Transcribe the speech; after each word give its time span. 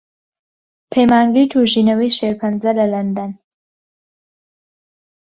پەیمانگای 0.91 1.49
توێژینەوەی 1.51 2.15
شێرپەنجە 2.17 2.71
لە 2.79 2.85
لەندەن 2.93 3.31